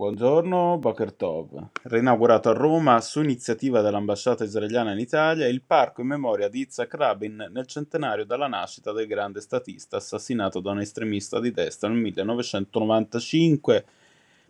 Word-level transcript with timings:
Buongiorno, 0.00 0.78
Boker 0.78 1.12
Tov. 1.12 1.72
Reinaugurato 1.82 2.48
a 2.48 2.54
Roma 2.54 3.02
su 3.02 3.20
iniziativa 3.20 3.82
dell'ambasciata 3.82 4.44
israeliana 4.44 4.92
in 4.92 4.98
Italia 4.98 5.46
il 5.46 5.60
parco 5.60 6.00
in 6.00 6.06
memoria 6.06 6.48
di 6.48 6.60
Yitzhak 6.60 6.94
Rabin 6.94 7.50
nel 7.52 7.66
centenario 7.66 8.24
dalla 8.24 8.46
nascita 8.46 8.92
del 8.92 9.06
grande 9.06 9.42
statista 9.42 9.98
assassinato 9.98 10.60
da 10.60 10.70
un 10.70 10.80
estremista 10.80 11.38
di 11.38 11.50
destra 11.50 11.90
nel 11.90 11.98
1995. 11.98 13.84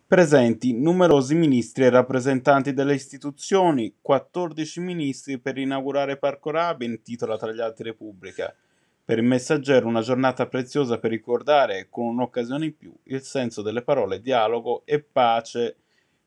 Presenti 0.07 0.73
numerosi 0.73 1.35
ministri 1.35 1.83
e 1.83 1.89
rappresentanti 1.89 2.71
delle 2.71 2.93
istituzioni, 2.93 3.95
14 4.01 4.79
ministri 4.79 5.37
per 5.37 5.57
inaugurare 5.57 6.15
Parco 6.15 6.51
Rabin, 6.51 7.01
titola 7.01 7.37
tra 7.37 7.51
gli 7.51 7.59
altri 7.59 7.89
Repubblica. 7.89 8.55
Per 9.03 9.17
il 9.17 9.25
messaggero 9.25 9.87
una 9.87 10.01
giornata 10.01 10.47
preziosa 10.47 10.99
per 10.99 11.09
ricordare, 11.09 11.87
con 11.89 12.05
un'occasione 12.05 12.65
in 12.65 12.77
più, 12.77 12.93
il 13.05 13.21
senso 13.21 13.61
delle 13.61 13.81
parole 13.81 14.21
dialogo 14.21 14.83
e 14.85 15.01
pace. 15.01 15.75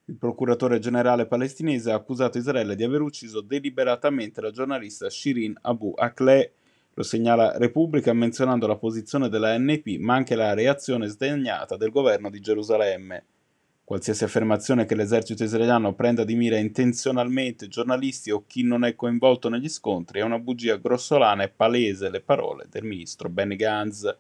Il 0.07 0.17
procuratore 0.17 0.81
generale 0.81 1.27
palestinese 1.27 1.91
ha 1.91 1.95
accusato 1.95 2.37
Israele 2.37 2.75
di 2.75 2.83
aver 2.83 3.01
ucciso 3.01 3.41
deliberatamente 3.41 4.41
la 4.41 4.51
giornalista 4.51 5.09
Shirin 5.09 5.57
Abu 5.63 5.95
Akleh. 5.97 6.53
Lo 6.95 7.03
segnala 7.03 7.57
Repubblica 7.57 8.13
menzionando 8.13 8.67
la 8.67 8.77
posizione 8.77 9.29
della 9.29 9.57
NP, 9.57 9.97
ma 9.99 10.15
anche 10.15 10.35
la 10.35 10.53
reazione 10.53 11.07
sdegnata 11.07 11.77
del 11.77 11.91
governo 11.91 12.29
di 12.29 12.41
Gerusalemme. 12.41 13.25
Qualsiasi 13.87 14.25
affermazione 14.25 14.87
che 14.87 14.95
l'esercito 14.95 15.45
israeliano 15.45 15.93
prenda 15.93 16.25
di 16.25 16.35
mira 16.37 16.57
intenzionalmente 16.57 17.69
giornalisti 17.69 18.31
o 18.31 18.45
chi 18.47 18.63
non 18.63 18.83
è 18.83 18.97
coinvolto 18.97 19.51
negli 19.51 19.69
scontri 19.69 20.21
è 20.21 20.23
una 20.23 20.39
bugia 20.39 20.79
grossolana 20.79 21.43
e 21.43 21.51
palese 21.51 22.09
le 22.09 22.23
parole 22.23 22.65
del 22.71 22.85
ministro 22.85 23.29
Benny 23.29 23.57
Gantz. 23.57 24.17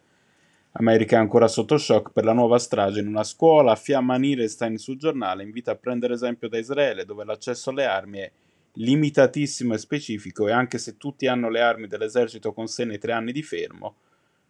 America 0.73 1.17
è 1.17 1.19
ancora 1.19 1.49
sotto 1.49 1.79
shock 1.79 2.13
per 2.13 2.25
la 2.25 2.35
nuova 2.35 2.59
strage 2.59 3.01
in 3.01 3.07
una 3.07 3.25
scuola. 3.25 3.75
Fiamma 3.75 4.19
Nirestein 4.19 4.77
sul 4.77 4.99
giornale 4.99 5.45
invita 5.45 5.71
a 5.71 5.77
prendere 5.77 6.13
esempio 6.13 6.51
da 6.51 6.59
Israele, 6.59 7.07
dove 7.07 7.25
l'accesso 7.25 7.71
alle 7.71 7.87
armi 7.87 8.19
è 8.19 8.31
limitatissimo 8.75 9.73
e 9.73 9.79
specifico 9.79 10.47
e 10.47 10.53
anche 10.53 10.77
se 10.77 10.99
tutti 10.99 11.27
hanno 11.27 11.49
le 11.49 11.63
armi 11.63 11.87
dell'esercito 11.87 12.53
con 12.53 12.67
sé 12.67 12.85
nei 12.85 12.99
tre 12.99 13.13
anni 13.13 13.33
di 13.33 13.43
fermo, 13.43 13.95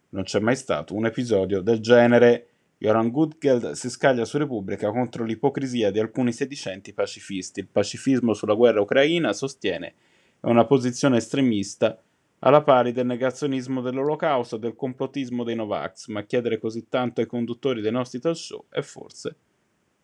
non 0.09 0.23
c'è 0.23 0.41
mai 0.41 0.57
stato 0.57 0.93
un 0.93 1.05
episodio 1.05 1.61
del 1.61 1.79
genere. 1.79 2.47
Joran 2.85 3.09
Gutgeld 3.09 3.71
si 3.71 3.89
scaglia 3.89 4.25
su 4.25 4.37
Repubblica 4.37 4.91
contro 4.91 5.23
l'ipocrisia 5.23 5.89
di 5.89 5.97
alcuni 5.97 6.31
sedicenti 6.31 6.93
pacifisti. 6.93 7.61
Il 7.61 7.67
pacifismo 7.67 8.35
sulla 8.35 8.53
guerra 8.53 8.79
ucraina, 8.79 9.33
sostiene, 9.33 9.93
è 10.39 10.45
una 10.45 10.65
posizione 10.65 11.17
estremista 11.17 11.99
alla 12.39 12.61
pari 12.61 12.91
del 12.91 13.07
negazionismo 13.07 13.81
dell'olocausto 13.81 14.57
e 14.57 14.59
del 14.59 14.75
complottismo 14.75 15.43
dei 15.43 15.55
Novax, 15.55 16.09
ma 16.09 16.25
chiedere 16.25 16.59
così 16.59 16.87
tanto 16.87 17.21
ai 17.21 17.25
conduttori 17.25 17.81
dei 17.81 17.91
nostri 17.91 18.19
talk 18.19 18.37
show 18.37 18.65
è 18.69 18.81
forse 18.81 19.35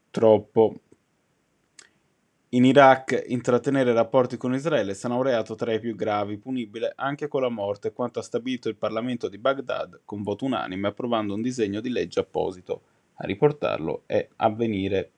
troppo. 0.09 0.79
In 2.53 2.65
Iraq 2.65 3.27
intrattenere 3.27 3.93
rapporti 3.93 4.35
con 4.35 4.53
Israele 4.53 4.93
sarà 4.93 5.13
un 5.13 5.23
reato 5.23 5.55
tra 5.55 5.71
i 5.71 5.79
più 5.79 5.95
gravi, 5.95 6.37
punibile 6.37 6.91
anche 6.97 7.29
con 7.29 7.43
la 7.43 7.47
morte, 7.47 7.93
quanto 7.93 8.19
ha 8.19 8.23
stabilito 8.23 8.67
il 8.67 8.75
Parlamento 8.75 9.29
di 9.29 9.37
Baghdad 9.37 10.01
con 10.03 10.21
voto 10.21 10.43
unanime 10.43 10.89
approvando 10.89 11.33
un 11.33 11.41
disegno 11.41 11.79
di 11.79 11.89
legge 11.89 12.19
apposito. 12.19 12.81
A 13.13 13.25
riportarlo 13.25 14.03
è 14.05 14.27
Avvenire 14.35 15.11